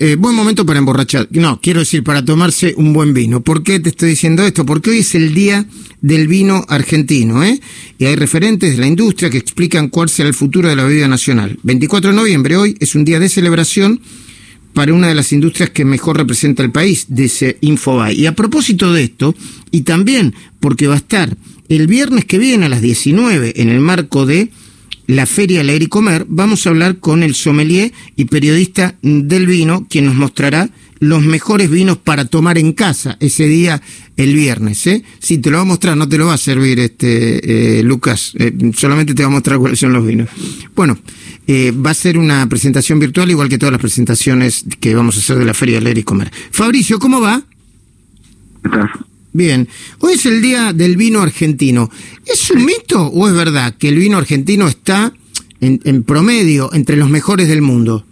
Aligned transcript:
eh, 0.00 0.16
buen 0.16 0.34
momento 0.34 0.64
para 0.64 0.78
emborrachar. 0.78 1.28
No, 1.30 1.60
quiero 1.60 1.80
decir, 1.80 2.02
para 2.04 2.24
tomarse 2.24 2.74
un 2.76 2.92
buen 2.92 3.14
vino. 3.14 3.40
¿Por 3.40 3.62
qué 3.62 3.80
te 3.80 3.90
estoy 3.90 4.10
diciendo 4.10 4.42
esto? 4.44 4.64
Porque 4.64 4.90
hoy 4.90 4.98
es 4.98 5.14
el 5.14 5.34
día 5.34 5.66
del 6.00 6.28
vino 6.28 6.64
argentino, 6.68 7.42
¿eh? 7.42 7.60
Y 7.98 8.04
hay 8.04 8.16
referentes 8.16 8.72
de 8.72 8.78
la 8.78 8.86
industria 8.86 9.30
que 9.30 9.38
explican 9.38 9.88
cuál 9.88 10.08
será 10.08 10.28
el 10.28 10.34
futuro 10.34 10.68
de 10.68 10.76
la 10.76 10.84
bebida 10.84 11.08
nacional. 11.08 11.58
24 11.62 12.10
de 12.10 12.16
noviembre 12.16 12.56
hoy 12.56 12.76
es 12.80 12.94
un 12.94 13.04
día 13.04 13.18
de 13.18 13.28
celebración 13.28 14.00
para 14.72 14.94
una 14.94 15.08
de 15.08 15.14
las 15.14 15.32
industrias 15.32 15.70
que 15.70 15.84
mejor 15.84 16.16
representa 16.16 16.62
el 16.62 16.70
país, 16.70 17.06
dice 17.08 17.58
Infobay. 17.60 18.20
Y 18.20 18.26
a 18.26 18.36
propósito 18.36 18.92
de 18.92 19.04
esto, 19.04 19.34
y 19.70 19.80
también 19.80 20.34
porque 20.60 20.86
va 20.86 20.94
a 20.94 20.98
estar 20.98 21.36
el 21.68 21.86
viernes 21.86 22.24
que 22.24 22.38
viene 22.38 22.66
a 22.66 22.68
las 22.68 22.80
19 22.80 23.54
en 23.56 23.70
el 23.70 23.80
marco 23.80 24.24
de 24.24 24.50
la 25.08 25.24
Feria 25.24 25.64
Leer 25.64 25.82
y 25.82 25.86
Comer, 25.86 26.26
vamos 26.28 26.66
a 26.66 26.70
hablar 26.70 26.98
con 26.98 27.22
el 27.22 27.34
sommelier 27.34 27.92
y 28.14 28.26
periodista 28.26 28.94
del 29.00 29.46
vino, 29.46 29.86
quien 29.88 30.04
nos 30.04 30.14
mostrará 30.14 30.68
los 31.00 31.22
mejores 31.22 31.70
vinos 31.70 31.96
para 31.96 32.26
tomar 32.26 32.58
en 32.58 32.72
casa 32.74 33.16
ese 33.18 33.46
día 33.46 33.80
el 34.18 34.34
viernes. 34.34 34.86
¿eh? 34.86 35.02
Sí, 35.18 35.38
te 35.38 35.50
lo 35.50 35.56
va 35.56 35.62
a 35.62 35.66
mostrar, 35.66 35.96
no 35.96 36.06
te 36.08 36.18
lo 36.18 36.26
va 36.26 36.34
a 36.34 36.38
servir 36.38 36.78
este 36.78 37.78
eh, 37.78 37.82
Lucas, 37.82 38.34
eh, 38.38 38.52
solamente 38.76 39.14
te 39.14 39.22
va 39.22 39.28
a 39.28 39.32
mostrar 39.32 39.58
cuáles 39.58 39.78
son 39.78 39.94
los 39.94 40.06
vinos. 40.06 40.28
Bueno, 40.76 40.98
eh, 41.46 41.72
va 41.72 41.92
a 41.92 41.94
ser 41.94 42.18
una 42.18 42.46
presentación 42.46 42.98
virtual 42.98 43.30
igual 43.30 43.48
que 43.48 43.56
todas 43.56 43.72
las 43.72 43.80
presentaciones 43.80 44.66
que 44.78 44.94
vamos 44.94 45.16
a 45.16 45.20
hacer 45.20 45.38
de 45.38 45.46
la 45.46 45.54
Feria 45.54 45.80
Leer 45.80 45.96
y 45.96 46.02
Comer. 46.02 46.30
Fabricio, 46.50 46.98
¿cómo 46.98 47.22
va? 47.22 47.42
Bien, 49.32 49.68
hoy 50.00 50.14
es 50.14 50.26
el 50.26 50.40
día 50.40 50.72
del 50.72 50.96
vino 50.96 51.20
argentino. 51.20 51.90
¿Es 52.26 52.50
un 52.50 52.64
mito 52.64 53.06
o 53.06 53.28
es 53.28 53.34
verdad 53.34 53.74
que 53.78 53.88
el 53.88 53.96
vino 53.96 54.16
argentino 54.16 54.66
está 54.66 55.12
en, 55.60 56.02
promedio 56.02 56.70
entre 56.72 56.96
los 56.96 57.10
mejores 57.10 57.48
del 57.48 57.62
mundo? 57.62 58.04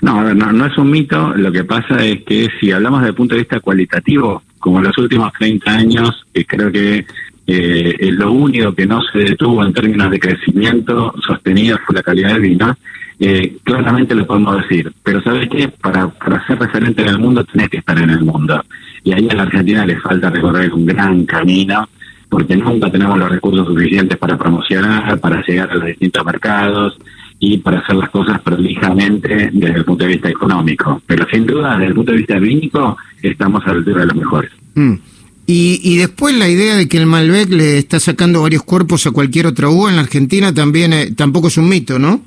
No, 0.00 0.32
no, 0.34 0.52
no 0.52 0.66
es 0.66 0.78
un 0.78 0.90
mito. 0.90 1.34
Lo 1.36 1.50
que 1.50 1.64
pasa 1.64 2.04
es 2.04 2.22
que 2.22 2.48
si 2.60 2.70
hablamos 2.70 3.00
desde 3.00 3.10
el 3.10 3.16
punto 3.16 3.34
de 3.34 3.40
vista 3.40 3.60
cualitativo, 3.60 4.42
como 4.58 4.78
en 4.78 4.84
los 4.84 4.98
últimos 4.98 5.32
30 5.32 5.70
años, 5.70 6.24
eh, 6.32 6.44
creo 6.44 6.70
que 6.70 7.04
eh, 7.46 8.10
lo 8.12 8.32
único 8.32 8.72
que 8.74 8.86
no 8.86 9.00
se 9.02 9.18
detuvo 9.18 9.64
en 9.64 9.72
términos 9.72 10.10
de 10.10 10.20
crecimiento 10.20 11.12
sostenido 11.26 11.78
fue 11.84 11.96
la 11.96 12.02
calidad 12.02 12.34
del 12.34 12.42
vino. 12.42 12.76
Eh, 13.18 13.56
claramente 13.62 14.14
lo 14.14 14.26
podemos 14.26 14.62
decir, 14.62 14.92
pero 15.02 15.22
¿sabes 15.22 15.48
qué? 15.48 15.68
Para, 15.68 16.08
para 16.08 16.44
ser 16.46 16.58
referente 16.58 17.02
en 17.02 17.08
el 17.08 17.18
mundo 17.18 17.44
tenés 17.44 17.68
que 17.68 17.78
estar 17.78 17.98
en 17.98 18.10
el 18.10 18.24
mundo. 18.24 18.62
Y 19.04 19.12
ahí 19.12 19.28
a 19.30 19.34
la 19.34 19.42
Argentina 19.42 19.84
le 19.84 20.00
falta 20.00 20.30
recorrer 20.30 20.72
un 20.72 20.86
gran 20.86 21.24
camino, 21.24 21.88
porque 22.28 22.56
nunca 22.56 22.90
tenemos 22.90 23.18
los 23.18 23.30
recursos 23.30 23.66
suficientes 23.66 24.16
para 24.16 24.38
promocionar, 24.38 25.18
para 25.18 25.42
llegar 25.44 25.70
a 25.70 25.74
los 25.74 25.86
distintos 25.86 26.24
mercados 26.24 26.98
y 27.38 27.58
para 27.58 27.80
hacer 27.80 27.96
las 27.96 28.10
cosas 28.10 28.40
prolijamente 28.40 29.50
desde 29.52 29.78
el 29.78 29.84
punto 29.84 30.04
de 30.04 30.10
vista 30.10 30.28
económico. 30.30 31.02
Pero 31.06 31.26
sin 31.30 31.44
duda, 31.44 31.72
desde 31.72 31.88
el 31.88 31.94
punto 31.94 32.12
de 32.12 32.18
vista 32.18 32.38
clínico, 32.38 32.96
estamos 33.20 33.62
a 33.64 33.68
la 33.68 33.78
altura 33.78 34.00
de 34.00 34.06
los 34.06 34.16
mejores. 34.16 34.50
Mm. 34.74 34.94
Y, 35.46 35.80
y 35.82 35.96
después 35.96 36.36
la 36.36 36.48
idea 36.48 36.76
de 36.76 36.88
que 36.88 36.98
el 36.98 37.06
Malbec 37.06 37.50
le 37.50 37.78
está 37.78 37.98
sacando 37.98 38.42
varios 38.42 38.62
cuerpos 38.62 39.06
a 39.06 39.10
cualquier 39.10 39.46
otra 39.46 39.68
uva 39.68 39.90
en 39.90 39.96
la 39.96 40.02
Argentina 40.02 40.54
también 40.54 40.92
eh, 40.92 41.10
tampoco 41.16 41.48
es 41.48 41.56
un 41.58 41.68
mito, 41.68 41.98
¿no? 41.98 42.22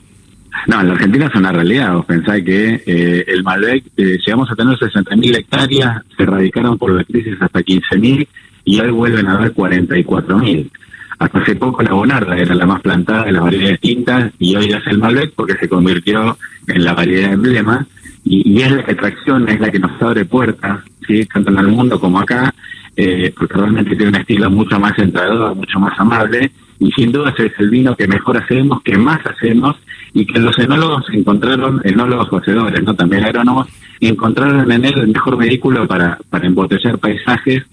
No, 0.68 0.82
en 0.82 0.88
la 0.88 0.94
Argentina 0.94 1.28
es 1.28 1.36
una 1.36 1.52
realidad. 1.52 1.94
Vos 1.94 2.06
pensáis 2.06 2.44
que 2.44 2.84
eh, 2.86 3.26
el 3.28 3.44
Malbec, 3.44 3.86
eh, 3.98 4.18
llegamos 4.26 4.52
a 4.52 4.56
tener 4.56 4.76
60.000 4.78 5.38
hectáreas, 5.38 6.02
se 6.16 6.24
erradicaron 6.24 6.78
por 6.78 6.92
la 6.92 7.04
crisis 7.04 7.36
hasta 7.40 7.60
15.000 7.60 8.28
y 8.66 8.80
hoy 8.80 8.90
vuelven 8.90 9.28
a 9.28 9.36
haber 9.36 9.54
44.000. 9.54 10.72
Hasta 11.20 11.40
hace 11.40 11.56
poco 11.56 11.82
la 11.84 11.94
Bonarda 11.94 12.36
era 12.38 12.56
la 12.56 12.66
más 12.66 12.82
plantada 12.82 13.26
de 13.26 13.32
las 13.32 13.44
variedades 13.44 13.80
tintas 13.80 14.32
y 14.40 14.56
hoy 14.56 14.72
es 14.72 14.86
el 14.88 14.98
Malbec 14.98 15.34
porque 15.34 15.56
se 15.56 15.70
convirtió 15.70 16.38
en 16.68 16.84
la 16.84 16.94
variedad 16.94 17.34
emblema 17.34 17.86
y, 18.26 18.60
es 18.60 18.72
la 18.72 18.84
que 18.84 18.96
tracciona, 18.96 19.54
es 19.54 19.60
la 19.60 19.70
que 19.70 19.80
nos 19.80 20.02
abre 20.02 20.26
puertas, 20.26 20.80
¿sí? 21.08 21.26
tanto 21.26 21.52
en 21.52 21.60
el 21.60 21.68
mundo 21.68 22.00
como 22.00 22.20
acá, 22.20 22.54
eh, 22.98 23.32
porque 23.38 23.54
realmente 23.54 23.96
tiene 23.96 24.10
un 24.10 24.16
estilo 24.16 24.50
mucho 24.50 24.80
más 24.80 24.96
centrador, 24.96 25.56
mucho 25.56 25.80
más 25.80 25.98
amable 26.00 26.52
y 26.80 26.92
sin 26.92 27.12
duda 27.12 27.32
ese 27.32 27.48
es 27.48 27.54
el 27.60 27.70
vino 27.70 27.96
que 27.96 28.08
mejor 28.08 28.38
hacemos, 28.38 28.82
que 28.82 28.98
más 28.98 29.20
hacemos 29.26 29.76
y 30.14 30.26
que 30.26 30.40
los 30.40 30.58
enólogos 30.60 31.06
encontraron, 31.12 31.82
enólogos 31.84 32.30
poseedores, 32.30 32.84
no 32.84 32.96
también 32.96 33.26
agrónomos, 33.26 33.68
encontraron 34.00 34.72
en 34.72 34.86
él 34.86 34.94
el 34.98 35.08
mejor 35.08 35.38
vehículo 35.38 35.88
para, 35.88 36.18
para 36.30 36.48
embotellar 36.48 36.98
paisajes 37.00 37.64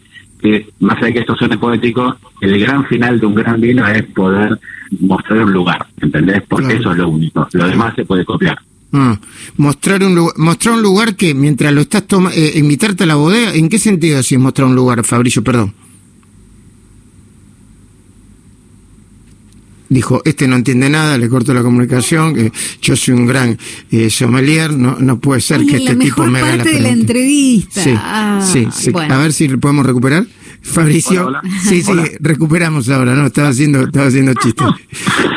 que, 0.40 0.68
más 0.80 0.96
allá 0.96 1.06
de 1.06 1.12
que 1.14 1.18
esto 1.20 1.36
suene 1.36 1.56
poético, 1.56 2.16
el 2.40 2.58
gran 2.58 2.84
final 2.86 3.20
de 3.20 3.26
un 3.26 3.34
gran 3.34 3.60
vino 3.60 3.86
es 3.86 4.02
poder 4.06 4.58
mostrar 5.00 5.44
un 5.44 5.52
lugar, 5.52 5.86
¿entendés? 6.00 6.42
Porque 6.48 6.74
eso 6.74 6.90
es 6.90 6.98
lo 6.98 7.08
único, 7.08 7.48
lo 7.52 7.68
demás 7.68 7.94
se 7.94 8.04
puede 8.04 8.24
copiar. 8.24 8.58
Ah, 8.92 9.18
mostrar 9.56 10.02
un 10.02 10.14
lugar, 10.14 10.34
mostrar 10.36 10.74
un 10.74 10.82
lugar 10.82 11.16
que 11.16 11.32
mientras 11.32 11.72
lo 11.72 11.80
estás 11.80 12.06
tomando, 12.06 12.36
eh, 12.36 12.52
invitarte 12.56 13.04
a 13.04 13.06
la 13.06 13.14
bodega, 13.14 13.54
¿en 13.54 13.68
qué 13.68 13.78
sentido 13.78 14.18
así 14.18 14.36
mostrar 14.36 14.68
un 14.68 14.74
lugar, 14.74 15.02
Fabricio? 15.04 15.42
Perdón. 15.42 15.74
Dijo, 19.92 20.22
este 20.24 20.48
no 20.48 20.56
entiende 20.56 20.88
nada, 20.90 21.18
le 21.18 21.28
corto 21.28 21.54
la 21.54 21.62
comunicación, 21.62 22.34
que 22.34 22.52
yo 22.80 22.96
soy 22.96 23.14
un 23.14 23.26
gran 23.26 23.58
eh, 23.90 24.10
sommelier, 24.10 24.72
no, 24.72 24.96
no 24.98 25.18
puede 25.18 25.40
ser 25.40 25.64
que 25.66 25.76
este 25.76 25.96
tipo 25.96 26.26
me 26.26 26.40
haga 26.40 26.56
la 26.56 26.64
parte 26.64 26.74
de 26.74 26.80
la 26.80 26.88
entrevista. 26.90 27.82
Sí, 27.82 27.94
ah, 27.96 28.40
sí, 28.42 28.92
A 28.94 29.18
ver 29.18 29.32
si 29.32 29.48
lo 29.48 29.58
podemos 29.58 29.86
recuperar. 29.86 30.26
Fabricio, 30.62 31.32
sí, 31.60 31.82
sí, 31.82 31.92
recuperamos 32.20 32.88
ahora, 32.88 33.16
¿no? 33.16 33.26
Estaba 33.26 33.48
haciendo, 33.48 33.80
estaba 33.80 34.06
haciendo 34.06 34.32
chistes. 34.34 34.66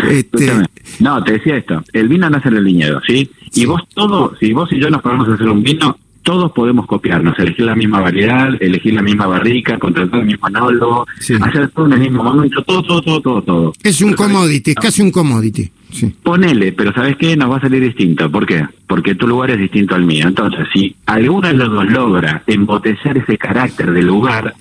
Este... 0.10 0.52
No, 1.00 1.24
te 1.24 1.34
decía 1.34 1.58
esto, 1.58 1.84
el 1.94 2.08
vino 2.08 2.30
nace 2.30 2.50
en 2.50 2.58
el 2.58 2.64
viñedo, 2.64 3.02
¿sí? 3.08 3.30
Y 3.54 3.66
vos 3.66 3.82
todo, 3.94 4.36
si 4.40 4.54
vos 4.54 4.72
y 4.72 4.80
yo 4.80 4.90
nos 4.90 5.02
podemos 5.02 5.28
hacer 5.28 5.50
un 5.50 5.64
vino, 5.64 5.98
todos 6.26 6.52
podemos 6.54 6.88
copiarnos, 6.88 7.38
elegir 7.38 7.66
la 7.66 7.76
misma 7.76 8.02
variedad, 8.02 8.50
elegir 8.60 8.96
la 8.96 9.04
misma 9.04 9.28
barrica, 9.28 9.78
contratar 9.78 10.22
el 10.22 10.26
mismo 10.26 10.48
anólogo, 10.48 11.06
hacer 11.40 11.70
todo 11.70 11.86
en 11.86 11.94
el 11.94 12.00
mismo 12.00 12.24
momento, 12.24 12.64
todo, 12.64 12.82
todo, 12.82 13.02
todo, 13.04 13.22
todo, 13.22 13.42
todo. 13.44 13.74
Es 13.84 14.02
un 14.02 14.14
commodity, 14.14 14.72
es 14.72 14.76
casi 14.76 15.04
un 15.04 15.12
commodity. 15.12 15.70
Ponele, 16.24 16.72
pero 16.72 16.92
¿sabes 16.94 17.16
qué? 17.18 17.38
Nos 17.38 17.52
va 17.52 17.58
a 17.58 17.62
salir 17.62 17.84
distinto. 17.84 18.30
¿Por 18.32 18.48
qué? 18.48 18.66
Porque 18.88 19.14
tu 19.14 19.28
lugar 19.28 19.52
es 19.52 19.60
distinto 19.60 19.94
al 19.94 20.04
mío. 20.04 20.28
Entonces, 20.28 20.68
si 20.74 20.96
alguno 21.06 21.48
de 21.48 21.54
los 21.54 21.70
dos 21.70 21.86
logra 21.92 22.42
embotellar 22.48 23.20
ese 23.20 23.38
carácter 23.38 23.92
del 23.92 24.08
lugar, 24.08 24.56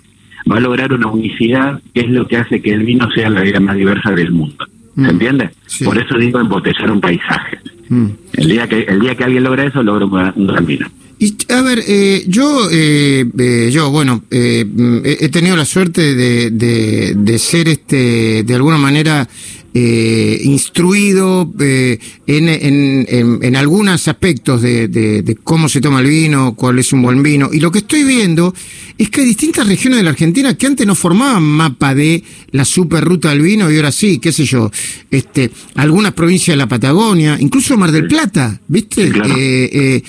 va 0.51 0.57
a 0.59 0.61
lograr 0.61 0.93
una 0.93 1.07
unicidad 1.07 1.81
que 1.95 2.03
es 2.03 2.11
lo 2.11 2.29
que 2.29 2.37
hace 2.37 2.61
que 2.61 2.75
el 2.75 2.83
vino 2.83 3.11
sea 3.11 3.31
la 3.31 3.41
vida 3.41 3.59
más 3.59 3.77
diversa 3.77 4.11
del 4.11 4.33
mundo. 4.33 4.67
¿Se 4.95 5.01
mm. 5.01 5.07
entiende? 5.07 5.51
Por 5.83 5.97
eso 5.97 6.19
digo 6.19 6.41
embotellar 6.41 6.91
un 6.91 7.01
paisaje. 7.01 7.59
Mm. 7.89 8.07
El 8.35 8.49
día 8.49 8.69
que 8.69 8.83
el 8.83 9.01
día 9.01 9.15
que 9.15 9.25
alguien 9.25 9.45
logra 9.45 9.65
eso, 9.65 9.83
logra 9.83 10.33
un 10.37 10.47
gran 10.47 10.67
vino. 10.67 10.87
Y, 11.19 11.37
a 11.53 11.63
ver, 11.63 11.83
eh, 11.87 12.25
yo, 12.27 12.69
eh, 12.71 13.25
eh, 13.39 13.71
yo, 13.73 13.91
bueno, 13.91 14.25
he 14.31 15.29
tenido 15.31 15.57
la 15.57 15.65
suerte 15.65 16.15
de, 16.15 16.51
de, 16.51 17.15
de 17.17 17.39
ser, 17.39 17.69
este, 17.69 18.43
de 18.43 18.55
alguna 18.55 18.79
manera, 18.79 19.29
eh, 19.77 20.41
instruido 20.45 21.53
eh, 21.59 21.99
en, 22.29 22.49
en, 22.49 23.39
en, 23.43 23.57
algunos 23.57 24.07
aspectos 24.07 24.63
de, 24.63 24.87
de, 24.87 25.37
cómo 25.43 25.69
se 25.69 25.81
toma 25.81 25.99
el 25.99 26.07
vino, 26.07 26.55
cuál 26.55 26.79
es 26.79 26.93
un 26.93 27.03
buen 27.03 27.25
vino. 27.25 27.51
Y 27.53 27.59
lo 27.59 27.73
que 27.73 27.81
estoy 27.81 28.05
viendo 28.05 28.55
es 28.97 29.11
que 29.11 29.23
hay 29.23 29.27
distintas 29.27 29.67
regiones 29.67 29.99
de 29.99 30.05
la 30.05 30.11
Argentina 30.11 30.57
que 30.57 30.69
antes 30.69 30.87
no 30.87 30.95
formaban 30.95 31.43
mapa 31.43 31.93
de 31.93 32.23
la 32.53 32.65
super 32.65 33.03
ruta 33.03 33.31
del 33.31 33.43
vino 33.43 33.69
y 33.69 33.75
ahora 33.75 33.91
sí, 33.91 34.21
qué 34.21 34.31
sé 34.31 34.45
yo, 34.45 34.71
este, 35.11 35.51
algunas 35.75 36.13
provincias 36.13 36.53
de 36.55 36.59
la 36.59 36.69
Patagonia, 36.69 37.37
incluso 37.41 37.77
Mar 37.77 37.91
del 37.91 38.07
Plata, 38.07 38.61
¿viste? 38.69 39.11
Eh, 39.37 40.05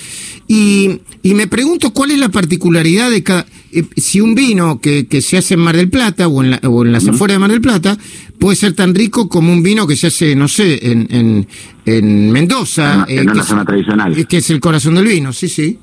y, 0.48 1.00
y 1.22 1.34
me 1.34 1.46
pregunto 1.46 1.90
cuál 1.90 2.12
es 2.12 2.18
la 2.18 2.28
particularidad 2.28 3.10
de 3.10 3.22
cada 3.22 3.46
eh, 3.72 3.84
si 3.96 4.20
un 4.20 4.34
vino 4.34 4.80
que, 4.80 5.06
que, 5.06 5.20
se 5.20 5.36
hace 5.36 5.54
en 5.54 5.60
Mar 5.60 5.76
del 5.76 5.90
Plata 5.90 6.28
o 6.28 6.42
en, 6.42 6.52
la, 6.52 6.60
o 6.64 6.84
en 6.84 6.92
las 6.92 7.06
afueras 7.08 7.34
de 7.34 7.38
Mar 7.40 7.50
del 7.50 7.60
Plata 7.60 7.98
puede 8.38 8.56
ser 8.56 8.74
tan 8.74 8.94
rico 8.94 9.28
como 9.28 9.52
un 9.52 9.62
vino 9.62 9.86
que 9.86 9.96
se 9.96 10.06
hace, 10.06 10.36
no 10.36 10.48
sé, 10.48 10.90
en, 10.90 11.06
en, 11.10 11.46
en 11.84 12.32
Mendoza. 12.32 13.04
En, 13.08 13.20
en 13.20 13.30
una 13.30 13.42
zona 13.42 13.64
tradicional. 13.64 14.26
Que 14.26 14.36
es 14.38 14.50
el 14.50 14.60
corazón 14.60 14.94
del 14.94 15.06
vino, 15.06 15.32
sí, 15.32 15.48
sí. 15.48 15.78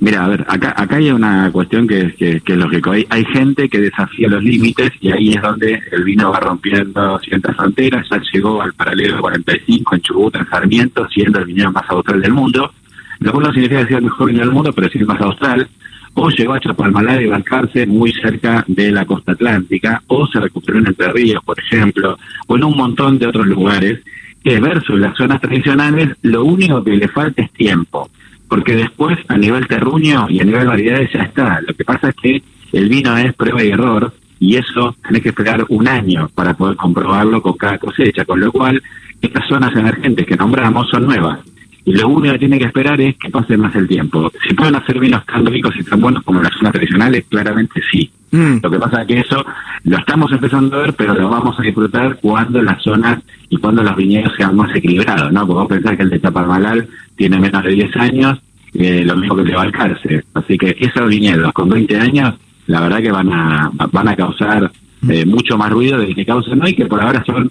Mira, 0.00 0.24
a 0.24 0.28
ver, 0.28 0.44
acá, 0.48 0.74
acá 0.76 0.96
hay 0.96 1.10
una 1.10 1.50
cuestión 1.52 1.86
que, 1.86 2.14
que, 2.14 2.40
que 2.40 2.52
es 2.52 2.58
lógico. 2.58 2.90
Hay, 2.90 3.06
hay 3.10 3.24
gente 3.26 3.68
que 3.68 3.78
desafía 3.78 4.28
los 4.28 4.42
límites 4.42 4.92
y 5.00 5.10
ahí 5.10 5.30
es 5.30 5.42
donde 5.42 5.80
el 5.92 6.04
vino 6.04 6.30
va 6.30 6.40
rompiendo 6.40 7.18
ciertas 7.20 7.56
fronteras. 7.56 8.06
Ya 8.10 8.20
llegó 8.32 8.60
al 8.60 8.74
paralelo 8.74 9.20
45 9.20 9.94
en 9.94 10.00
Chubut, 10.02 10.36
en 10.36 10.46
Sarmiento, 10.48 11.08
siendo 11.08 11.38
el 11.38 11.46
vino 11.46 11.72
más 11.72 11.84
austral 11.88 12.20
del 12.20 12.32
mundo. 12.32 12.72
Cual 13.20 13.42
no 13.42 13.52
significa 13.52 13.86
sea 13.86 13.98
el 13.98 14.04
mejor 14.04 14.28
vino 14.28 14.40
del 14.40 14.52
mundo, 14.52 14.72
pero 14.72 14.88
el 14.92 15.06
más 15.06 15.20
austral 15.20 15.68
o 16.14 16.30
llegó 16.30 16.54
a 16.54 16.60
Chapalmalá 16.60 17.20
y 17.20 17.26
bancarse 17.26 17.86
muy 17.86 18.12
cerca 18.12 18.64
de 18.68 18.90
la 18.92 19.04
costa 19.04 19.32
atlántica, 19.32 20.02
o 20.06 20.26
se 20.26 20.40
recuperó 20.40 20.78
en 20.78 20.86
Entre 20.86 21.12
Ríos, 21.12 21.42
por 21.44 21.58
ejemplo, 21.58 22.16
o 22.46 22.56
en 22.56 22.64
un 22.64 22.76
montón 22.76 23.18
de 23.18 23.26
otros 23.26 23.46
lugares, 23.46 24.00
que 24.42 24.60
versus 24.60 24.98
las 24.98 25.16
zonas 25.16 25.40
tradicionales, 25.40 26.10
lo 26.22 26.44
único 26.44 26.84
que 26.84 26.96
le 26.96 27.08
falta 27.08 27.42
es 27.42 27.50
tiempo, 27.52 28.10
porque 28.48 28.76
después 28.76 29.18
a 29.28 29.36
nivel 29.36 29.66
terruño 29.66 30.26
y 30.28 30.40
a 30.40 30.44
nivel 30.44 30.66
variedades 30.66 31.12
ya 31.12 31.22
está. 31.22 31.60
Lo 31.66 31.74
que 31.74 31.84
pasa 31.84 32.10
es 32.10 32.14
que 32.14 32.42
el 32.72 32.88
vino 32.88 33.16
es 33.16 33.34
prueba 33.34 33.64
y 33.64 33.70
error, 33.70 34.12
y 34.38 34.56
eso 34.56 34.94
tenés 35.02 35.22
que 35.22 35.30
esperar 35.30 35.64
un 35.68 35.88
año 35.88 36.28
para 36.34 36.54
poder 36.54 36.76
comprobarlo 36.76 37.42
con 37.42 37.54
cada 37.54 37.78
cosecha, 37.78 38.24
con 38.24 38.40
lo 38.40 38.52
cual 38.52 38.80
estas 39.20 39.48
zonas 39.48 39.74
emergentes 39.74 40.26
que 40.26 40.36
nombramos 40.36 40.88
son 40.90 41.06
nuevas 41.06 41.40
y 41.86 41.92
lo 41.92 42.08
único 42.08 42.32
que 42.32 42.38
tiene 42.38 42.58
que 42.58 42.64
esperar 42.64 42.98
es 43.00 43.16
que 43.18 43.30
pase 43.30 43.56
más 43.56 43.74
el 43.76 43.86
tiempo. 43.86 44.32
Si 44.46 44.54
pueden 44.54 44.74
hacer 44.74 44.98
vinos 44.98 45.24
tan 45.26 45.44
ricos 45.44 45.74
y 45.78 45.84
tan 45.84 46.00
buenos 46.00 46.22
como 46.22 46.40
las 46.40 46.52
zonas 46.54 46.72
tradicionales, 46.72 47.26
claramente 47.28 47.82
sí. 47.90 48.10
Mm. 48.30 48.56
Lo 48.62 48.70
que 48.70 48.78
pasa 48.78 49.02
es 49.02 49.06
que 49.06 49.20
eso 49.20 49.44
lo 49.84 49.98
estamos 49.98 50.32
empezando 50.32 50.76
a 50.76 50.82
ver, 50.82 50.94
pero 50.94 51.14
lo 51.14 51.28
vamos 51.28 51.58
a 51.58 51.62
disfrutar 51.62 52.16
cuando 52.22 52.62
las 52.62 52.82
zonas 52.82 53.20
y 53.50 53.58
cuando 53.58 53.82
los 53.82 53.94
viñedos 53.96 54.32
sean 54.36 54.56
más 54.56 54.74
equilibrados, 54.74 55.30
¿no? 55.30 55.46
Como 55.46 55.60
vos 55.60 55.68
pensás 55.68 55.96
que 55.96 56.02
el 56.04 56.10
de 56.10 56.20
Chaparmalal 56.20 56.88
tiene 57.16 57.38
menos 57.38 57.62
de 57.62 57.70
10 57.70 57.96
años, 57.96 58.40
eh, 58.72 59.04
lo 59.04 59.16
mismo 59.16 59.36
que 59.36 59.42
el 59.42 59.48
de 59.48 59.54
Valcarce. 59.54 60.24
Así 60.32 60.56
que 60.56 60.74
esos 60.80 61.06
viñedos 61.08 61.52
con 61.52 61.68
20 61.68 61.96
años, 61.98 62.34
la 62.66 62.80
verdad 62.80 63.02
que 63.02 63.12
van 63.12 63.30
a, 63.30 63.70
van 63.92 64.08
a 64.08 64.16
causar 64.16 64.72
eh, 65.06 65.26
mucho 65.26 65.58
más 65.58 65.70
ruido 65.70 65.98
del 65.98 66.14
que 66.14 66.24
causan 66.24 66.62
hoy, 66.62 66.74
que 66.74 66.86
por 66.86 67.02
ahora 67.02 67.22
son 67.26 67.50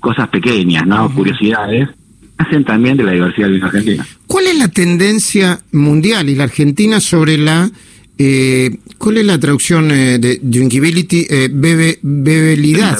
cosas 0.00 0.28
pequeñas, 0.28 0.86
¿no? 0.86 1.10
Curiosidades 1.10 1.88
hacen 2.40 2.64
también 2.64 2.96
de 2.96 3.04
la 3.04 3.12
diversidad 3.12 3.48
de 3.48 3.58
la 3.58 3.66
Argentina. 3.66 4.06
¿Cuál 4.26 4.46
es 4.46 4.56
la 4.56 4.68
tendencia 4.68 5.60
mundial 5.72 6.28
y 6.28 6.34
la 6.34 6.44
Argentina 6.44 7.00
sobre 7.00 7.36
la 7.36 7.70
eh, 8.22 8.76
¿Cuál 8.98 9.16
es 9.16 9.24
la 9.24 9.40
traducción 9.40 9.90
eh, 9.90 10.18
de 10.18 10.40
drinkability? 10.42 11.26
Eh, 11.30 11.48
bebe, 11.50 11.98
bebebilidad. 12.02 12.98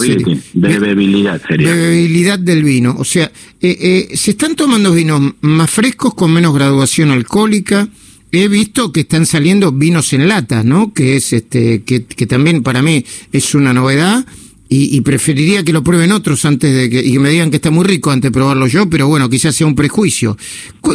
Bebebilidad 0.54 1.42
sería. 1.46 1.74
Bebebilidad 1.74 2.38
del 2.38 2.64
vino. 2.64 2.96
O 2.98 3.04
sea, 3.04 3.30
eh, 3.60 4.08
se 4.14 4.30
están 4.30 4.56
tomando 4.56 4.92
vinos 4.92 5.34
más 5.42 5.70
frescos 5.70 6.14
con 6.14 6.32
menos 6.32 6.54
graduación 6.54 7.10
alcohólica. 7.10 7.86
He 8.32 8.48
visto 8.48 8.92
que 8.92 9.00
están 9.00 9.26
saliendo 9.26 9.72
vinos 9.72 10.14
en 10.14 10.26
lata, 10.26 10.62
¿no? 10.62 10.94
Que 10.94 11.16
es 11.16 11.34
este, 11.34 11.82
que, 11.82 12.04
que 12.04 12.26
también 12.26 12.62
para 12.62 12.80
mí 12.80 13.04
es 13.30 13.54
una 13.54 13.74
novedad 13.74 14.24
y, 14.72 15.00
preferiría 15.00 15.64
que 15.64 15.72
lo 15.72 15.82
prueben 15.82 16.12
otros 16.12 16.44
antes 16.44 16.72
de 16.72 16.88
que, 16.88 17.00
y 17.04 17.12
que 17.14 17.18
me 17.18 17.30
digan 17.30 17.50
que 17.50 17.56
está 17.56 17.72
muy 17.72 17.84
rico 17.84 18.12
antes 18.12 18.28
de 18.28 18.32
probarlo 18.32 18.68
yo, 18.68 18.88
pero 18.88 19.08
bueno, 19.08 19.28
quizás 19.28 19.56
sea 19.56 19.66
un 19.66 19.74
prejuicio. 19.74 20.38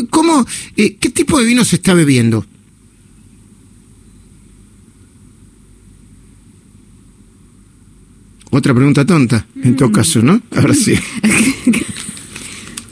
¿Cómo, 0.10 0.46
eh, 0.78 0.96
¿Qué 0.96 1.10
tipo 1.10 1.38
de 1.38 1.46
vino 1.46 1.66
se 1.66 1.76
está 1.76 1.94
bebiendo? 1.94 2.46
Otra 8.50 8.74
pregunta 8.74 9.06
tonta, 9.06 9.46
en 9.62 9.76
todo 9.76 9.90
mm. 9.90 9.92
caso, 9.92 10.22
¿no? 10.22 10.42
Ahora 10.56 10.74
sí. 10.74 10.94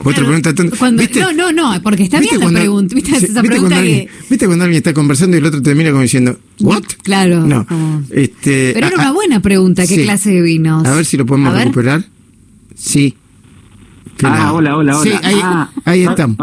Otra 0.04 0.26
pregunta 0.26 0.54
No, 1.20 1.34
no, 1.34 1.52
no, 1.52 1.82
porque 1.82 2.04
está 2.04 2.20
bien 2.20 2.40
la 2.40 2.50
pregunta. 2.50 2.96
¿Viste, 2.96 3.12
esa 3.16 3.42
pregunta 3.42 3.60
cuando 3.60 3.76
alguien, 3.76 4.08
¿Viste 4.30 4.46
cuando 4.46 4.64
alguien 4.66 4.78
está 4.78 4.94
conversando 4.94 5.38
y 5.38 5.40
el 5.40 5.46
otro 5.46 5.62
termina 5.62 5.90
como 5.92 6.02
diciendo, 6.02 6.38
¿what? 6.60 6.84
Claro. 7.04 7.46
No. 7.46 7.66
Este, 8.10 8.72
Pero 8.74 8.88
era 8.88 8.96
una 8.96 9.12
buena 9.12 9.42
pregunta, 9.42 9.88
¿qué 9.88 10.04
clase 10.04 10.32
de 10.32 10.42
vinos? 10.42 10.86
A 10.86 10.96
ver 10.96 11.06
si 11.06 11.18
lo 11.18 11.26
podemos 11.26 11.54
recuperar. 11.54 12.06
Sí. 12.76 13.16
Ah, 14.24 14.54
hola, 14.54 14.78
hola, 14.78 14.98
hola. 14.98 15.12
Sí, 15.12 15.18
ahí, 15.24 15.40
ah, 15.42 15.70
ahí 15.86 16.04
estamos. 16.04 16.38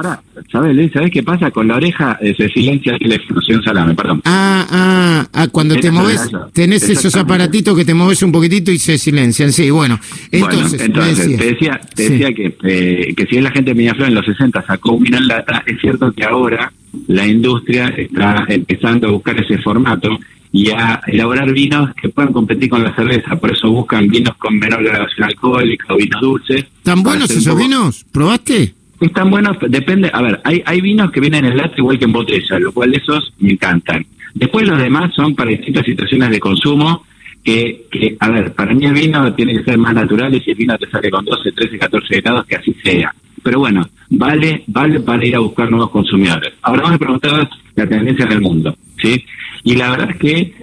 ¿sabes, 0.50 0.92
¿sabes 0.92 1.10
qué 1.10 1.22
pasa? 1.22 1.50
Con 1.50 1.68
la 1.68 1.76
oreja 1.76 2.18
eh, 2.20 2.34
se 2.36 2.48
silencia 2.48 2.96
la 3.00 3.14
explosión 3.14 3.62
salame, 3.62 3.94
perdón. 3.94 4.22
Ah, 4.24 4.66
ah, 4.70 5.26
ah 5.32 5.48
cuando 5.48 5.76
te 5.76 5.90
mueves, 5.90 6.28
tenés 6.52 6.88
esos 6.88 7.14
aparatitos 7.16 7.76
que 7.76 7.84
te 7.84 7.94
mueves 7.94 8.22
un 8.22 8.32
poquitito 8.32 8.70
y 8.70 8.78
se 8.78 8.98
silencian, 8.98 9.52
sí, 9.52 9.70
bueno. 9.70 9.98
Entonces, 10.30 10.80
entonces 10.80 11.36
te 11.36 11.44
decía, 11.44 11.80
te 11.94 12.10
decía 12.10 12.32
que, 12.32 12.56
eh, 12.64 13.14
que 13.14 13.26
si 13.26 13.40
la 13.40 13.50
gente 13.50 13.70
de 13.70 13.76
Peñaflor 13.76 14.08
en 14.08 14.14
los 14.14 14.26
60 14.26 14.62
sacó 14.66 14.92
un 14.92 15.10
lata, 15.26 15.62
es 15.66 15.80
cierto 15.80 16.12
que 16.12 16.24
ahora 16.24 16.72
la 17.06 17.26
industria 17.26 17.88
está 17.96 18.44
empezando 18.48 19.08
a 19.08 19.10
buscar 19.12 19.38
ese 19.38 19.58
formato 19.58 20.18
y 20.52 20.70
a 20.70 21.00
elaborar 21.06 21.52
vinos 21.52 21.94
que 21.94 22.08
puedan 22.08 22.32
competir 22.32 22.68
con 22.68 22.82
la 22.82 22.94
cerveza. 22.94 23.36
Por 23.36 23.52
eso 23.52 23.70
buscan 23.70 24.08
vinos 24.08 24.36
con 24.36 24.58
menor 24.58 24.82
graduación 24.82 25.24
alcohólica 25.24 25.94
o 25.94 25.96
vinos 25.96 26.20
dulces. 26.20 26.66
¿Tan 26.82 27.02
buenos 27.02 27.30
esos 27.30 27.56
vinos? 27.56 28.04
¿Probaste? 28.10 28.74
Están 29.00 29.30
buenos, 29.30 29.56
depende. 29.68 30.10
A 30.12 30.20
ver, 30.20 30.40
hay, 30.44 30.62
hay 30.66 30.80
vinos 30.80 31.10
que 31.10 31.20
vienen 31.20 31.44
en 31.46 31.56
lata 31.56 31.74
igual 31.78 31.98
que 31.98 32.04
en 32.04 32.12
botella, 32.12 32.58
lo 32.58 32.72
cual 32.72 32.94
esos 32.94 33.32
me 33.38 33.52
encantan. 33.52 34.04
Después 34.34 34.66
los 34.66 34.78
demás 34.78 35.14
son 35.14 35.34
para 35.34 35.50
distintas 35.50 35.86
situaciones 35.86 36.30
de 36.30 36.40
consumo. 36.40 37.04
Que, 37.42 37.86
que, 37.90 38.18
a 38.20 38.28
ver, 38.28 38.52
para 38.52 38.74
mí 38.74 38.84
el 38.84 38.92
vino 38.92 39.32
tiene 39.32 39.54
que 39.56 39.64
ser 39.64 39.78
más 39.78 39.94
natural 39.94 40.34
y 40.34 40.40
si 40.40 40.50
el 40.50 40.58
vino 40.58 40.76
te 40.76 40.90
sale 40.90 41.10
con 41.10 41.24
12, 41.24 41.52
13, 41.52 41.78
14 41.78 42.20
grados, 42.20 42.44
que 42.44 42.56
así 42.56 42.76
sea. 42.84 43.14
Pero 43.42 43.60
bueno, 43.60 43.88
vale, 44.10 44.62
vale 44.66 45.00
para 45.00 45.24
ir 45.24 45.36
a 45.36 45.38
buscar 45.38 45.70
nuevos 45.70 45.90
consumidores. 45.90 46.52
Ahora 46.60 46.82
vamos 46.82 46.96
a 46.96 46.98
preguntar 46.98 47.50
la 47.76 47.86
tendencia 47.86 48.26
en 48.26 48.32
el 48.32 48.40
mundo, 48.42 48.76
¿sí? 49.00 49.24
Y 49.62 49.76
la 49.76 49.90
verdad 49.90 50.10
es 50.10 50.16
que 50.16 50.54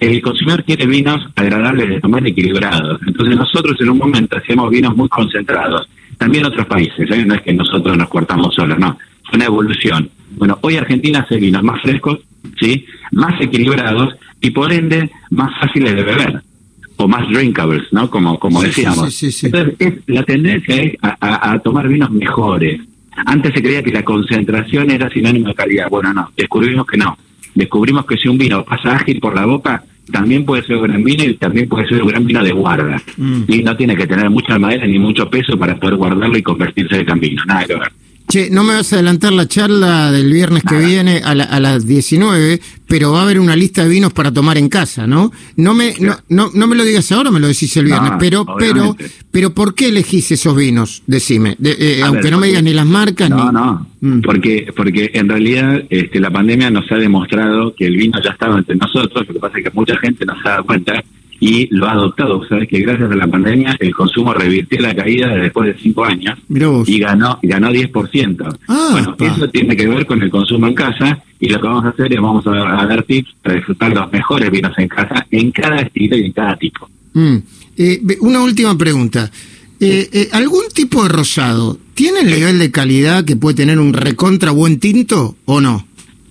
el, 0.00 0.22
consumidor 0.22 0.64
quiere 0.64 0.86
vinos 0.86 1.26
agradables 1.34 1.88
de 1.88 2.00
tomar 2.00 2.26
equilibrados. 2.26 3.00
Entonces 3.06 3.36
nosotros 3.36 3.76
en 3.80 3.90
un 3.90 3.98
momento 3.98 4.36
hacemos 4.36 4.70
vinos 4.70 4.96
muy 4.96 5.08
concentrados. 5.08 5.88
También 6.16 6.46
otros 6.46 6.66
países, 6.66 7.10
¿eh? 7.10 7.24
no 7.26 7.34
es 7.34 7.42
que 7.42 7.52
nosotros 7.52 7.96
nos 7.96 8.08
cortamos 8.08 8.54
solos, 8.54 8.78
no. 8.78 8.98
Es 9.26 9.34
una 9.34 9.44
evolución. 9.44 10.08
Bueno, 10.36 10.58
hoy 10.62 10.76
Argentina 10.76 11.20
hace 11.20 11.36
vinos 11.36 11.62
más 11.62 11.82
frescos, 11.82 12.20
¿sí? 12.58 12.86
Más 13.12 13.38
equilibrados 13.40 14.14
y 14.40 14.50
por 14.50 14.72
ende 14.72 15.10
más 15.30 15.52
fáciles 15.60 15.94
de 15.94 16.02
beber 16.02 16.42
o 16.96 17.06
más 17.06 17.28
drinkables, 17.28 17.92
¿no? 17.92 18.08
Como, 18.08 18.38
como 18.38 18.62
decíamos. 18.62 19.22
Entonces, 19.22 19.98
la 20.06 20.22
tendencia 20.22 20.76
es 20.76 20.94
a, 21.02 21.58
tomar 21.58 21.88
vinos 21.88 22.10
mejores. 22.10 22.80
Antes 23.26 23.52
se 23.54 23.62
creía 23.62 23.82
que 23.82 23.92
la 23.92 24.04
concentración 24.04 24.90
era 24.90 25.10
sinónimo 25.10 25.48
de 25.48 25.54
calidad. 25.54 25.88
Bueno, 25.90 26.14
no, 26.14 26.30
descubrimos 26.34 26.86
que 26.86 26.96
no 26.96 27.18
descubrimos 27.56 28.06
que 28.06 28.16
si 28.16 28.28
un 28.28 28.38
vino 28.38 28.64
pasa 28.64 28.96
ágil 28.96 29.18
por 29.18 29.34
la 29.34 29.44
boca, 29.46 29.82
también 30.12 30.44
puede 30.44 30.62
ser 30.62 30.76
un 30.76 30.84
gran 30.84 31.02
vino 31.02 31.24
y 31.24 31.34
también 31.34 31.68
puede 31.68 31.88
ser 31.88 32.02
un 32.02 32.08
gran 32.08 32.24
vino 32.24 32.42
de 32.44 32.52
guarda. 32.52 33.02
Mm. 33.16 33.42
Y 33.48 33.62
no 33.62 33.76
tiene 33.76 33.96
que 33.96 34.06
tener 34.06 34.30
mucha 34.30 34.58
madera 34.58 34.86
ni 34.86 34.98
mucho 34.98 35.28
peso 35.28 35.58
para 35.58 35.74
poder 35.76 35.96
guardarlo 35.96 36.38
y 36.38 36.42
convertirse 36.42 37.00
en 37.00 37.20
vino. 37.20 37.42
Nada 37.44 37.64
que 37.64 37.74
ver. 37.74 37.92
Che, 38.28 38.50
no 38.50 38.64
me 38.64 38.74
vas 38.74 38.92
a 38.92 38.96
adelantar 38.96 39.32
la 39.32 39.46
charla 39.46 40.10
del 40.10 40.32
viernes 40.32 40.64
que 40.64 40.76
viene 40.78 41.22
a, 41.24 41.30
a, 41.30 41.60
las 41.60 41.86
19, 41.86 42.60
pero 42.88 43.12
va 43.12 43.20
a 43.20 43.22
haber 43.22 43.38
una 43.38 43.54
lista 43.54 43.84
de 43.84 43.88
vinos 43.88 44.12
para 44.12 44.32
tomar 44.32 44.58
en 44.58 44.68
casa, 44.68 45.06
¿no? 45.06 45.30
No 45.56 45.74
me, 45.74 45.94
no, 46.28 46.50
no, 46.52 46.66
me 46.66 46.74
lo 46.74 46.84
digas 46.84 47.12
ahora, 47.12 47.30
me 47.30 47.38
lo 47.38 47.46
decís 47.46 47.76
el 47.76 47.84
viernes, 47.84 48.12
pero, 48.18 48.44
pero, 48.58 48.96
pero, 49.30 49.54
¿por 49.54 49.76
qué 49.76 49.90
elegís 49.90 50.32
esos 50.32 50.56
vinos? 50.56 51.04
Decime, 51.06 51.56
eh, 51.62 52.00
aunque 52.04 52.32
no 52.32 52.38
me 52.38 52.48
digas 52.48 52.64
ni 52.64 52.72
las 52.72 52.86
marcas. 52.86 53.30
No, 53.30 53.52
no, 53.52 53.86
mm. 54.00 54.22
porque, 54.22 54.72
porque 54.74 55.12
en 55.14 55.28
realidad 55.28 55.84
este, 55.88 56.18
la 56.18 56.30
pandemia 56.30 56.68
nos 56.68 56.90
ha 56.90 56.96
demostrado 56.96 57.74
que 57.76 57.86
el 57.86 57.96
vino 57.96 58.20
ya 58.20 58.30
estaba 58.30 58.58
entre 58.58 58.74
nosotros, 58.74 59.24
lo 59.28 59.34
que 59.34 59.40
pasa 59.40 59.58
es 59.58 59.64
que 59.64 59.70
mucha 59.70 59.96
gente 59.98 60.26
no 60.26 60.34
se 60.42 60.48
ha 60.48 60.52
dado 60.52 60.64
cuenta 60.66 61.00
y 61.40 61.66
lo 61.74 61.86
ha 61.86 61.92
adoptado. 61.92 62.46
Sabes 62.48 62.68
que 62.68 62.80
gracias 62.80 63.10
a 63.10 63.14
la 63.14 63.26
pandemia 63.26 63.76
el 63.78 63.94
consumo 63.94 64.32
revirtió 64.32 64.80
la 64.80 64.94
caída 64.94 65.28
después 65.34 65.74
de 65.74 65.82
cinco 65.82 66.04
años 66.04 66.38
y 66.86 66.98
ganó 66.98 67.38
ganó 67.42 67.70
10%. 67.70 68.58
Ah, 68.68 68.88
bueno, 68.92 69.16
eso 69.18 69.48
tiene 69.48 69.76
que 69.76 69.86
ver 69.86 70.06
con 70.06 70.22
el 70.22 70.30
consumo 70.30 70.66
en 70.66 70.74
casa 70.74 71.22
y 71.38 71.48
lo 71.48 71.60
que 71.60 71.66
vamos 71.66 71.84
a 71.84 71.88
hacer 71.88 72.12
es 72.12 72.20
vamos 72.20 72.46
a, 72.46 72.86
dar 72.86 73.02
tips 73.02 73.34
para 73.42 73.56
disfrutar 73.56 73.92
los 73.94 74.10
mejores 74.12 74.50
vinos 74.50 74.72
en 74.78 74.88
casa 74.88 75.26
en 75.30 75.50
cada 75.50 75.80
estilo 75.80 76.16
y 76.16 76.24
en 76.24 76.32
cada 76.32 76.56
tipo. 76.56 76.88
Mm. 77.12 77.36
Eh, 77.76 78.00
una 78.20 78.42
última 78.42 78.76
pregunta. 78.76 79.30
Eh, 79.78 80.08
eh, 80.10 80.28
¿Algún 80.32 80.64
tipo 80.72 81.02
de 81.02 81.10
rosado 81.10 81.78
tiene 81.94 82.20
el 82.20 82.26
nivel 82.26 82.58
de 82.58 82.70
calidad 82.70 83.24
que 83.24 83.36
puede 83.36 83.56
tener 83.56 83.78
un 83.78 83.92
recontra 83.92 84.50
buen 84.50 84.80
tinto 84.80 85.36
o 85.44 85.60
no? 85.60 85.86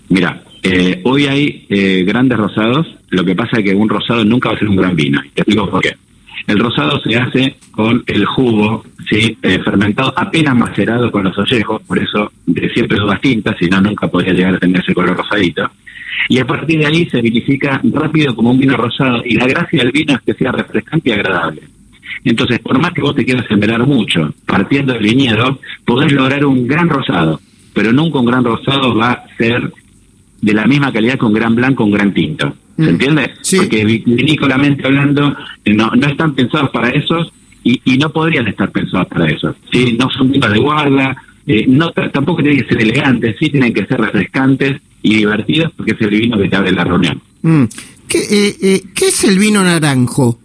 Mira, 0.10 0.44
eh, 0.68 1.00
hoy 1.04 1.28
hay 1.28 1.66
eh, 1.70 2.04
grandes 2.04 2.40
rosados, 2.40 2.88
lo 3.10 3.24
que 3.24 3.36
pasa 3.36 3.60
es 3.60 3.64
que 3.64 3.76
un 3.76 3.88
rosado 3.88 4.26
nunca 4.26 4.50
va 4.50 4.56
a 4.56 4.58
ser 4.60 4.68
un 4.68 4.76
gran 4.76 4.96
vino. 4.96 5.22
Te 5.36 5.42
explico 5.42 5.70
por 5.70 5.80
qué. 5.80 5.94
El 6.48 6.58
rosado 6.58 7.00
se 7.02 7.16
hace 7.16 7.56
con 7.70 8.04
el 8.08 8.26
jugo, 8.26 8.84
¿sí? 9.08 9.38
Eh, 9.44 9.60
fermentado 9.64 10.12
apenas 10.16 10.56
macerado 10.56 11.12
con 11.12 11.24
los 11.24 11.38
ollejos, 11.38 11.84
por 11.84 12.00
eso 12.00 12.32
de 12.48 12.68
siempre 12.70 12.98
es 12.98 13.22
tintas, 13.22 13.56
si 13.60 13.68
no 13.68 13.80
nunca 13.80 14.08
podría 14.08 14.34
llegar 14.34 14.56
a 14.56 14.60
tener 14.60 14.82
ese 14.82 14.96
color 14.96 15.16
rosadito. 15.16 15.70
Y 16.30 16.40
a 16.40 16.46
partir 16.46 16.80
de 16.80 16.88
ahí 16.88 17.08
se 17.12 17.22
vinifica 17.22 17.80
rápido 17.84 18.36
como 18.36 18.50
un 18.50 18.58
vino 18.58 18.76
rosado, 18.76 19.22
y 19.24 19.36
la 19.36 19.46
gracia 19.46 19.84
del 19.84 19.92
vino 19.92 20.16
es 20.16 20.22
que 20.22 20.34
sea 20.34 20.52
refrescante 20.52 21.10
y 21.10 21.14
agradable. 21.14 21.62
Entonces, 22.24 22.58
por 22.58 22.80
más 22.80 22.92
que 22.92 23.02
vos 23.02 23.14
te 23.14 23.24
quieras 23.24 23.46
sembrar 23.48 23.86
mucho, 23.86 24.34
partiendo 24.48 24.94
del 24.94 25.04
viñedo, 25.04 25.60
podés 25.86 26.12
lograr 26.12 26.44
un 26.44 26.68
gran 26.68 26.90
rosado, 26.90 27.40
pero 27.72 27.94
nunca 27.94 28.18
un 28.18 28.26
gran 28.26 28.44
rosado 28.44 28.96
va 28.96 29.12
a 29.12 29.28
ser 29.38 29.72
de 30.46 30.54
la 30.54 30.68
misma 30.68 30.94
calidad 30.94 31.18
con 31.18 31.34
gran 31.34 31.56
blanco, 31.56 31.84
con 31.84 31.92
gran 31.92 32.14
tinto. 32.14 32.56
¿Se 32.76 32.84
mm. 32.84 32.90
entiende? 32.90 33.32
Porque 33.58 33.84
vinícolamente 33.84 34.86
hablando, 34.86 35.36
no, 35.66 35.92
no 35.96 36.08
están 36.08 36.36
pensados 36.36 36.70
para 36.70 36.90
esos 36.90 37.34
y, 37.64 37.82
y 37.84 37.98
no 37.98 38.12
podrían 38.12 38.48
estar 38.48 38.70
pensados 38.70 39.08
para 39.08 39.28
eso. 39.28 39.56
¿sí? 39.72 39.98
No 40.00 40.08
son 40.12 40.32
vinos 40.32 40.54
de 40.54 40.60
guarda, 40.60 41.18
eh, 41.48 41.66
no 41.68 41.92
tampoco 41.92 42.44
tienen 42.44 42.62
que 42.62 42.70
ser 42.70 42.80
elegantes, 42.80 43.36
sí 43.40 43.50
tienen 43.50 43.74
que 43.74 43.88
ser 43.88 44.00
refrescantes 44.00 44.82
y 45.02 45.16
divertidos 45.16 45.72
porque 45.76 45.94
es 45.94 46.02
el 46.02 46.10
vino 46.12 46.38
que 46.38 46.48
te 46.48 46.56
abre 46.56 46.72
la 46.72 46.84
reunión. 46.84 47.20
Mm. 47.42 47.64
¿Qué, 48.08 48.20
eh, 48.20 48.56
eh, 48.62 48.82
¿Qué 48.94 49.08
es 49.08 49.24
el 49.24 49.40
vino 49.40 49.64
naranjo? 49.64 50.38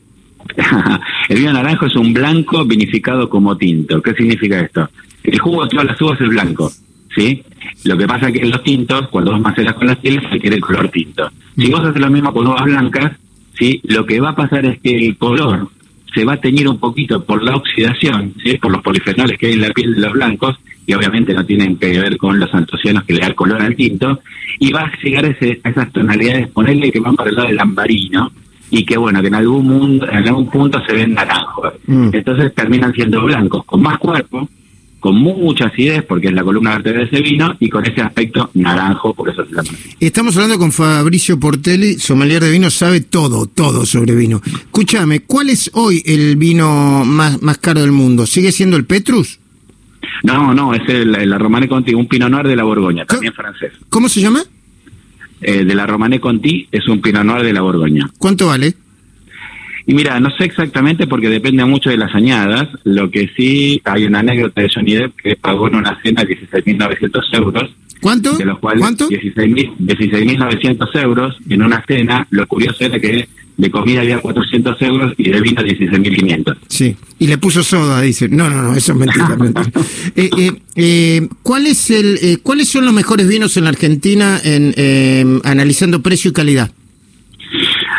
el 1.29 1.39
vino 1.39 1.53
naranjo 1.53 1.85
es 1.87 1.97
un 1.97 2.15
blanco 2.15 2.65
vinificado 2.65 3.29
como 3.29 3.55
tinto. 3.59 4.01
¿Qué 4.01 4.15
significa 4.15 4.61
esto? 4.61 4.89
El 5.23 5.39
jugo 5.39 5.65
de 5.65 5.69
todas 5.69 5.85
las 5.85 6.01
uvas 6.01 6.19
es 6.23 6.29
blanco. 6.29 6.73
¿Sí? 7.15 7.43
Lo 7.85 7.97
que 7.97 8.07
pasa 8.07 8.29
es 8.29 8.35
que 8.35 8.41
en 8.41 8.51
los 8.51 8.63
tintos, 8.63 9.09
cuando 9.09 9.33
vos 9.33 9.41
maceras 9.41 9.75
con 9.75 9.87
las 9.87 9.99
pieles, 9.99 10.23
se 10.31 10.39
quiere 10.39 10.57
el 10.57 10.63
color 10.63 10.89
tinto. 10.89 11.31
Si 11.57 11.71
vos 11.71 11.81
haces 11.81 12.01
lo 12.01 12.11
mismo 12.11 12.33
con 12.33 12.47
uvas 12.47 12.65
blancas, 12.65 13.13
¿sí? 13.59 13.81
Lo 13.85 14.07
que 14.07 14.21
va 14.21 14.31
a 14.31 14.37
pasar 14.37 14.65
es 14.67 14.81
que 14.81 14.97
el 14.97 15.17
color 15.17 15.69
se 16.15 16.25
va 16.25 16.35
a 16.35 16.41
teñir 16.41 16.69
un 16.69 16.79
poquito 16.79 17.25
por 17.25 17.43
la 17.43 17.57
oxidación, 17.57 18.35
¿sí? 18.43 18.59
Por 18.59 18.73
los 18.73 18.83
polifenoles 18.83 19.39
que 19.39 19.47
hay 19.47 19.53
en 19.55 19.63
la 19.63 19.71
piel 19.71 19.95
de 19.95 20.01
los 20.01 20.13
blancos, 20.13 20.57
y 20.87 20.95
obviamente 20.95 21.33
no 21.35 21.45
tienen 21.45 21.77
que 21.77 22.01
ver 22.01 22.17
con 22.17 22.41
los 22.41 22.53
antocianos 22.53 23.05
que 23.05 23.13
le 23.13 23.21
da 23.21 23.33
color 23.35 23.63
al 23.63 23.77
tinto, 23.77 24.21
y 24.59 24.73
va 24.73 24.81
a 24.83 24.93
llegar 25.03 25.25
ese, 25.27 25.61
a 25.63 25.69
esas 25.69 25.93
tonalidades, 25.93 26.49
ponerle 26.49 26.91
que 26.91 27.01
van 27.01 27.15
para 27.15 27.31
el 27.31 27.37
lado 27.37 27.49
del 27.49 27.61
ambarino, 27.61 28.33
y 28.71 28.85
que 28.85 28.97
bueno, 28.97 29.21
que 29.21 29.29
en 29.29 29.35
algún, 29.35 29.67
mundo, 29.67 30.09
en 30.09 30.29
algún 30.29 30.49
punto 30.49 30.81
se 30.87 30.93
ven 30.93 31.15
naranjos. 31.15 31.75
Mm. 31.87 32.11
Entonces 32.13 32.55
terminan 32.55 32.93
siendo 32.93 33.23
blancos, 33.23 33.65
con 33.65 33.83
más 33.83 33.99
cuerpo, 33.99 34.49
con 35.01 35.17
mucha 35.17 35.67
acidez, 35.67 36.05
porque 36.05 36.29
es 36.29 36.35
la 36.35 36.45
columna 36.45 36.73
vertebral 36.73 37.11
de 37.11 37.17
ese 37.17 37.29
vino, 37.29 37.57
y 37.59 37.69
con 37.69 37.85
ese 37.87 38.03
aspecto 38.03 38.51
naranjo, 38.55 39.15
por 39.15 39.31
eso 39.31 39.45
se 39.47 39.55
llama 39.55 39.71
Estamos 39.99 40.37
hablando 40.37 40.59
con 40.59 40.71
Fabricio 40.71 41.41
Portelli, 41.41 41.95
sommelier 41.95 42.43
de 42.43 42.51
vino, 42.51 42.71
sabe 42.71 43.01
todo, 43.01 43.47
todo 43.47 43.87
sobre 43.87 44.15
vino. 44.15 44.41
Escúchame, 44.45 45.21
¿cuál 45.21 45.49
es 45.49 45.71
hoy 45.75 46.03
el 46.05 46.37
vino 46.37 47.05
más, 47.05 47.41
más 47.43 47.59
caro 47.59 47.81
del 47.81 47.93
mundo? 47.93 48.27
¿Sigue 48.27 48.53
siendo 48.53 48.77
el 48.77 48.85
Petrus? 48.85 49.41
No, 50.23 50.53
no, 50.55 50.75
es 50.75 50.87
el, 50.89 51.13
la 51.13 51.39
Romane 51.39 51.67
Conti, 51.67 51.95
un 51.95 52.07
Pinot 52.07 52.31
Noir 52.31 52.47
de 52.47 52.57
la 52.57 52.65
Borgoña, 52.65 53.07
también 53.07 53.33
francés. 53.33 53.73
¿Cómo 53.89 54.09
se 54.09 54.21
llama? 54.21 54.43
Eh, 55.41 55.65
de 55.65 55.75
la 55.75 55.87
Romane 55.87 56.21
Conti, 56.21 56.69
es 56.71 56.87
un 56.89 57.01
Pinot 57.01 57.25
Noir 57.25 57.45
de 57.45 57.55
la 57.55 57.63
Borgoña. 57.63 58.11
¿Cuánto 58.19 58.49
vale? 58.49 58.75
Y 59.91 59.95
mira, 59.95 60.21
no 60.21 60.31
sé 60.31 60.45
exactamente 60.45 61.09
porque 61.09 61.29
depende 61.29 61.65
mucho 61.65 61.91
de 61.91 61.97
las 61.97 62.15
añadas. 62.15 62.69
Lo 62.85 63.11
que 63.11 63.29
sí, 63.37 63.83
hay 63.85 64.05
una 64.05 64.21
anécdota 64.21 64.61
de 64.61 64.71
Johnny 64.73 64.95
Depp 64.95 65.17
que 65.17 65.35
pagó 65.35 65.67
en 65.67 65.75
una 65.75 66.01
cena 66.01 66.23
16.900 66.23 67.23
euros. 67.33 67.75
¿Cuánto? 68.01 68.39
De 68.39 68.45
los 68.45 68.61
cuales 68.61 68.83
¿Cuánto? 68.83 69.09
16.900 69.09 71.03
euros 71.03 71.37
en 71.49 71.63
una 71.63 71.85
cena. 71.85 72.25
Lo 72.31 72.47
curioso 72.47 72.85
era 72.85 73.01
que 73.01 73.29
de 73.57 73.71
comida 73.73 74.03
había 74.03 74.21
400 74.21 74.81
euros 74.83 75.13
y 75.19 75.29
de 75.29 75.41
vino 75.41 75.61
16.500. 75.61 76.57
Sí, 76.69 76.97
y 77.19 77.27
le 77.27 77.39
puso 77.39 77.65
soda, 77.65 78.01
dice. 78.01 78.29
No, 78.29 78.49
no, 78.49 78.63
no, 78.63 78.77
eso 78.77 78.93
es 78.93 78.99
mentira. 78.99 79.37
Eh, 80.15 80.31
eh, 80.39 80.53
eh, 80.77 81.29
¿cuál 81.43 81.67
es 81.67 81.91
el, 81.91 82.39
¿Cuáles 82.45 82.69
son 82.69 82.85
los 82.85 82.95
mejores 82.95 83.27
vinos 83.27 83.57
en 83.57 83.65
la 83.65 83.71
Argentina 83.71 84.41
en 84.45 85.41
analizando 85.43 86.01
precio 86.01 86.31
y 86.31 86.33
calidad? 86.33 86.71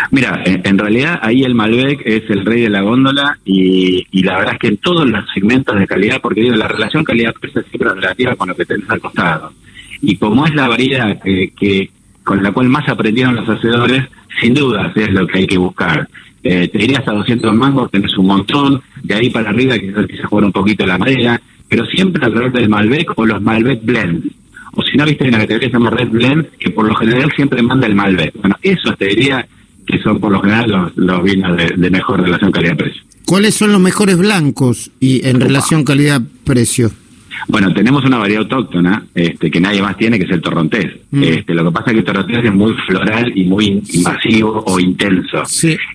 Mira, 0.09 0.41
en, 0.45 0.77
realidad 0.77 1.19
ahí 1.21 1.43
el 1.43 1.53
Malbec 1.53 2.01
es 2.05 2.29
el 2.29 2.45
rey 2.45 2.61
de 2.61 2.69
la 2.69 2.81
góndola 2.81 3.37
y, 3.45 4.05
la 4.23 4.37
verdad 4.37 4.53
es 4.53 4.59
que 4.59 4.67
en 4.67 4.77
todos 4.77 5.07
los 5.07 5.23
segmentos 5.33 5.77
de 5.77 5.87
calidad, 5.87 6.19
porque 6.21 6.41
digo, 6.41 6.55
la 6.55 6.67
relación 6.67 7.03
calidad-precio 7.03 7.61
siempre 7.63 7.89
es 7.89 7.95
relativa 7.95 8.35
con 8.35 8.49
lo 8.49 8.55
que 8.55 8.65
tenés 8.65 8.89
al 8.89 8.99
costado. 8.99 9.53
Y 10.01 10.15
como 10.15 10.45
es 10.45 10.55
la 10.55 10.67
variedad 10.67 11.19
que, 11.21 11.91
con 12.23 12.41
la 12.41 12.51
cual 12.51 12.69
más 12.69 12.87
aprendieron 12.89 13.35
los 13.35 13.47
hacedores, 13.47 14.05
sin 14.39 14.53
duda 14.53 14.91
es 14.95 15.11
lo 15.11 15.27
que 15.27 15.39
hay 15.39 15.47
que 15.47 15.57
buscar. 15.57 16.07
Eh, 16.43 16.67
te 16.67 16.79
dirías 16.79 17.07
a 17.07 17.11
200 17.11 17.53
mangos, 17.53 17.91
tenés 17.91 18.17
un 18.17 18.25
montón, 18.25 18.81
de 19.03 19.13
ahí 19.13 19.29
para 19.29 19.51
arriba 19.51 19.77
quizás 19.77 20.07
se 20.07 20.23
jugar 20.23 20.45
un 20.45 20.51
poquito 20.51 20.85
la 20.87 20.97
madera, 20.97 21.39
pero 21.69 21.85
siempre 21.85 22.25
alrededor 22.25 22.51
del 22.51 22.69
Malbec 22.69 23.17
o 23.17 23.25
los 23.25 23.41
Malbec 23.41 23.83
Blends. 23.83 24.27
O 24.73 24.81
si 24.83 24.97
no, 24.97 25.05
viste 25.05 25.25
en 25.25 25.31
la 25.31 25.39
categoría 25.39 25.67
se 25.69 25.73
llama 25.73 25.89
Red 25.89 26.09
Blend, 26.09 26.47
que 26.57 26.69
por 26.69 26.87
lo 26.87 26.95
general 26.95 27.31
siempre 27.35 27.61
manda 27.61 27.87
el 27.87 27.95
Malbec. 27.95 28.33
Bueno, 28.35 28.55
eso 28.61 28.93
te 28.95 29.05
diría 29.05 29.45
que 29.85 29.99
son 29.99 30.19
por 30.19 30.31
lo 30.31 30.41
general 30.41 30.91
los, 30.95 31.23
vinos 31.23 31.57
de, 31.57 31.89
mejor 31.89 32.21
relación 32.21 32.51
calidad-precio. 32.51 33.01
¿Cuáles 33.25 33.55
son 33.55 33.71
los 33.71 33.81
mejores 33.81 34.17
blancos 34.17 34.91
y 34.99 35.25
en 35.27 35.39
relación 35.39 35.83
calidad-precio? 35.83 36.91
Bueno, 37.47 37.73
tenemos 37.73 38.03
una 38.05 38.17
variedad 38.17 38.43
autóctona 38.43 39.03
este, 39.15 39.49
que 39.49 39.59
nadie 39.59 39.81
más 39.81 39.97
tiene, 39.97 40.19
que 40.19 40.25
es 40.25 40.31
el 40.31 40.41
torrontés. 40.41 40.91
Mm. 41.11 41.23
Este, 41.23 41.53
lo 41.53 41.65
que 41.65 41.71
pasa 41.71 41.85
es 41.87 41.93
que 41.93 41.99
el 41.99 42.05
torrontés 42.05 42.45
es 42.45 42.53
muy 42.53 42.73
floral 42.85 43.31
y 43.35 43.45
muy 43.45 43.81
invasivo 43.93 44.63
o 44.65 44.79
intenso. 44.79 45.43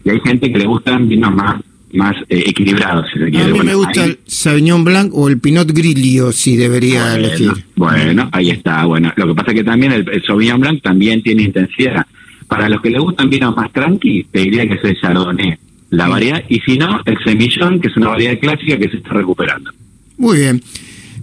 Y 0.04 0.10
hay 0.10 0.20
gente 0.20 0.50
que 0.50 0.58
le 0.58 0.66
gustan 0.66 1.08
vinos 1.08 1.34
más 1.34 1.60
más 1.92 2.16
eh, 2.28 2.44
equilibrados, 2.46 3.06
si 3.12 3.18
se 3.18 3.30
quiere. 3.30 3.50
A 3.50 3.52
mí 3.52 3.60
me 3.60 3.74
gusta 3.74 4.04
el 4.04 4.18
Sauvignon 4.26 4.84
Blanc 4.84 5.12
o 5.14 5.28
el 5.28 5.38
Pinot 5.38 5.70
Grigio, 5.70 6.32
si 6.32 6.56
debería 6.56 7.16
elegir. 7.16 7.52
Bueno, 7.74 8.28
ahí 8.32 8.50
está. 8.50 8.84
Bueno, 8.84 9.12
lo 9.16 9.28
que 9.28 9.34
pasa 9.34 9.52
es 9.52 9.58
que 9.58 9.64
también 9.64 9.92
el, 9.92 10.08
el 10.10 10.22
Sauvignon 10.24 10.60
Blanc 10.60 10.82
también 10.82 11.22
tiene 11.22 11.44
intensidad. 11.44 12.06
Para 12.48 12.68
los 12.68 12.80
que 12.80 12.90
le 12.90 12.98
gustan 12.98 13.28
vinos 13.28 13.56
más 13.56 13.72
tranqui, 13.72 14.24
te 14.30 14.40
diría 14.40 14.66
que 14.68 14.74
es 14.74 14.84
el 14.84 15.00
Chardonnay, 15.00 15.58
la 15.90 16.08
variedad, 16.08 16.42
y 16.48 16.60
si 16.60 16.78
no, 16.78 17.00
el 17.04 17.16
Semillón, 17.24 17.80
que 17.80 17.88
es 17.88 17.96
una 17.96 18.08
variedad 18.08 18.38
clásica 18.38 18.78
que 18.78 18.88
se 18.88 18.98
está 18.98 19.10
recuperando. 19.10 19.70
Muy 20.18 20.38
bien. 20.38 20.62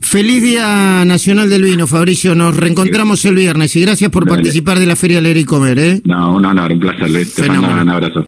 Feliz 0.04 0.44
Día 0.44 1.06
Nacional 1.06 1.50
del 1.50 1.64
Vino, 1.64 1.88
Fabricio. 1.88 2.36
Nos 2.36 2.56
reencontramos 2.58 3.24
el 3.26 3.36
viernes 3.36 3.76
y 3.76 3.82
gracias 3.82 4.12
por 4.12 4.28
participar 4.28 4.78
de 4.78 4.86
la 4.86 4.96
Feria 4.96 5.22
Leer 5.22 5.38
y 5.38 5.46
Comer. 5.46 5.80
¿eh? 5.80 6.02
No, 6.04 6.36
un 6.36 6.46
honor, 6.46 6.72
un 6.72 6.80
placer. 6.80 7.26
Te 7.34 7.48
mando 7.48 7.82
un 7.82 7.90
abrazo. 7.90 8.22